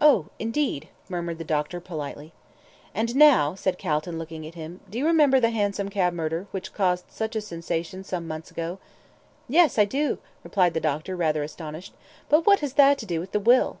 [0.00, 2.32] "Oh, indeed," murmured the doctor, politely.
[2.94, 6.72] "And now," said Calton, looking at him, "do you remember the hansom cab murder, which
[6.72, 8.78] caused such a sensation some months ago?"
[9.46, 11.92] "Yes, I do," replied the doctor, rather astonished;
[12.30, 13.76] "but what has that to do with the will?"